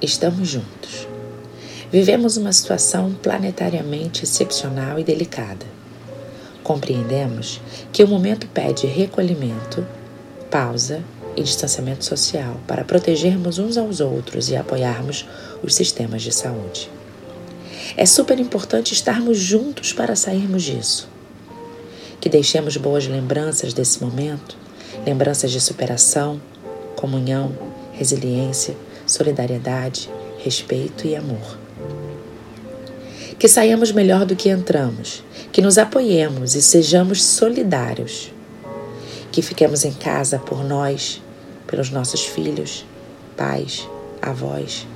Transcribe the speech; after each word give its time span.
estamos 0.00 0.48
juntos. 0.48 1.08
Vivemos 1.90 2.36
uma 2.36 2.52
situação 2.52 3.14
planetariamente 3.22 4.24
excepcional 4.24 4.98
e 4.98 5.04
delicada. 5.04 5.64
Compreendemos 6.62 7.60
que 7.92 8.02
o 8.02 8.08
momento 8.08 8.46
pede 8.48 8.86
recolhimento, 8.86 9.86
pausa 10.50 11.02
e 11.36 11.42
distanciamento 11.42 12.04
social 12.04 12.60
para 12.66 12.84
protegermos 12.84 13.58
uns 13.58 13.76
aos 13.76 14.00
outros 14.00 14.50
e 14.50 14.56
apoiarmos 14.56 15.26
os 15.62 15.74
sistemas 15.74 16.22
de 16.22 16.32
saúde. 16.32 16.90
É 17.96 18.04
super 18.04 18.38
importante 18.40 18.92
estarmos 18.92 19.38
juntos 19.38 19.92
para 19.92 20.16
sairmos 20.16 20.64
disso. 20.64 21.08
Que 22.20 22.28
deixemos 22.28 22.76
boas 22.76 23.06
lembranças 23.06 23.72
desse 23.72 24.02
momento, 24.02 24.56
lembranças 25.06 25.52
de 25.52 25.60
superação, 25.60 26.40
comunhão, 26.96 27.52
resiliência, 27.92 28.76
solidariedade, 29.06 30.10
respeito 30.38 31.06
e 31.06 31.14
amor. 31.14 31.58
Que 33.38 33.48
saiamos 33.48 33.92
melhor 33.92 34.24
do 34.24 34.34
que 34.34 34.48
entramos, 34.48 35.22
que 35.52 35.62
nos 35.62 35.78
apoiemos 35.78 36.54
e 36.54 36.62
sejamos 36.62 37.24
solidários. 37.24 38.32
Que 39.30 39.42
fiquemos 39.42 39.84
em 39.84 39.92
casa 39.92 40.38
por 40.38 40.64
nós, 40.64 41.22
pelos 41.66 41.90
nossos 41.90 42.24
filhos, 42.24 42.84
pais, 43.36 43.86
avós, 44.22 44.86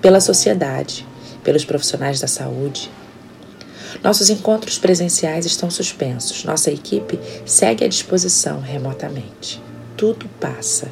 pela 0.00 0.20
sociedade, 0.20 1.06
pelos 1.42 1.64
profissionais 1.64 2.20
da 2.20 2.26
saúde. 2.26 2.90
Nossos 4.02 4.28
encontros 4.28 4.78
presenciais 4.78 5.46
estão 5.46 5.70
suspensos. 5.70 6.44
Nossa 6.44 6.70
equipe 6.70 7.18
segue 7.46 7.84
à 7.84 7.88
disposição 7.88 8.60
remotamente. 8.60 9.62
Tudo 9.96 10.28
passa 10.38 10.90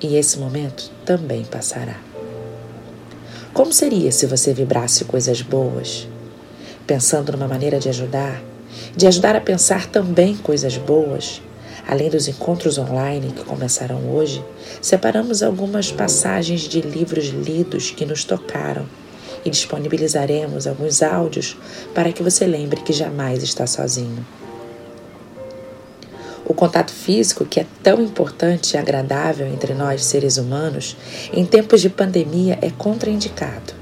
e 0.00 0.16
esse 0.16 0.38
momento 0.38 0.90
também 1.04 1.44
passará. 1.44 1.96
Como 3.52 3.72
seria 3.72 4.12
se 4.12 4.26
você 4.26 4.54
vibrasse 4.54 5.04
coisas 5.04 5.42
boas, 5.42 6.06
pensando 6.86 7.32
numa 7.32 7.48
maneira 7.48 7.78
de 7.78 7.88
ajudar, 7.88 8.40
de 8.96 9.06
ajudar 9.06 9.34
a 9.34 9.40
pensar 9.40 9.86
também 9.86 10.36
coisas 10.36 10.76
boas? 10.76 11.42
Além 11.86 12.10
dos 12.10 12.28
encontros 12.28 12.76
online 12.76 13.32
que 13.32 13.44
começarão 13.44 14.14
hoje, 14.14 14.44
separamos 14.80 15.42
algumas 15.42 15.90
passagens 15.90 16.62
de 16.62 16.82
livros 16.82 17.26
lidos 17.26 17.90
que 17.90 18.04
nos 18.04 18.24
tocaram 18.24 18.86
e 19.44 19.50
disponibilizaremos 19.50 20.66
alguns 20.66 21.02
áudios 21.02 21.56
para 21.94 22.12
que 22.12 22.22
você 22.22 22.46
lembre 22.46 22.82
que 22.82 22.92
jamais 22.92 23.42
está 23.42 23.66
sozinho. 23.66 24.24
O 26.48 26.54
contato 26.54 26.90
físico, 26.90 27.44
que 27.44 27.60
é 27.60 27.66
tão 27.82 28.00
importante 28.00 28.72
e 28.72 28.78
agradável 28.78 29.46
entre 29.46 29.74
nós 29.74 30.02
seres 30.02 30.38
humanos, 30.38 30.96
em 31.30 31.44
tempos 31.44 31.82
de 31.82 31.90
pandemia 31.90 32.58
é 32.62 32.70
contraindicado. 32.70 33.74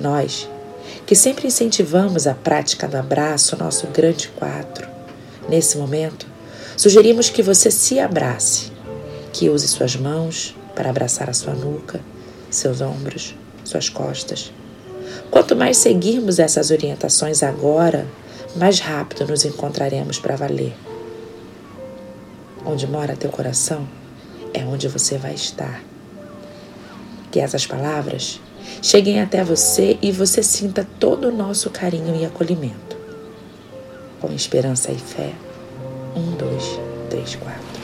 Nós, 0.00 0.48
que 1.04 1.16
sempre 1.16 1.48
incentivamos 1.48 2.28
a 2.28 2.34
prática 2.34 2.86
do 2.86 2.96
abraço, 2.96 3.58
nosso 3.58 3.88
grande 3.88 4.28
quatro, 4.28 4.86
nesse 5.48 5.76
momento, 5.76 6.28
sugerimos 6.76 7.28
que 7.28 7.42
você 7.42 7.72
se 7.72 7.98
abrace, 7.98 8.70
que 9.32 9.50
use 9.50 9.66
suas 9.66 9.96
mãos 9.96 10.54
para 10.76 10.90
abraçar 10.90 11.28
a 11.28 11.34
sua 11.34 11.54
nuca, 11.54 12.00
seus 12.48 12.80
ombros, 12.80 13.34
suas 13.64 13.88
costas. 13.88 14.52
Quanto 15.28 15.56
mais 15.56 15.76
seguirmos 15.78 16.38
essas 16.38 16.70
orientações 16.70 17.42
agora, 17.42 18.06
mais 18.54 18.78
rápido 18.78 19.26
nos 19.26 19.44
encontraremos 19.44 20.20
para 20.20 20.36
valer. 20.36 20.72
Onde 22.66 22.86
mora 22.86 23.16
teu 23.16 23.30
coração 23.30 23.86
é 24.52 24.64
onde 24.64 24.88
você 24.88 25.16
vai 25.16 25.34
estar. 25.34 25.82
Que 27.30 27.38
essas 27.38 27.64
palavras 27.64 28.40
cheguem 28.82 29.20
até 29.20 29.44
você 29.44 29.96
e 30.02 30.10
você 30.10 30.42
sinta 30.42 30.86
todo 30.98 31.28
o 31.28 31.32
nosso 31.32 31.70
carinho 31.70 32.16
e 32.16 32.24
acolhimento. 32.24 32.96
Com 34.20 34.32
esperança 34.32 34.90
e 34.90 34.98
fé. 34.98 35.32
Um, 36.16 36.32
dois, 36.32 36.80
três, 37.08 37.36
quatro. 37.36 37.76